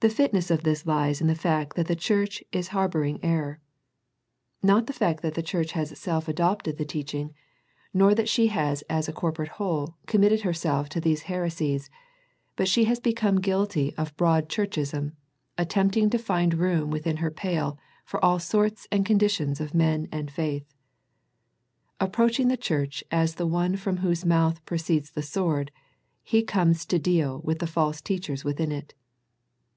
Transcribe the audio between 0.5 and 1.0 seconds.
of this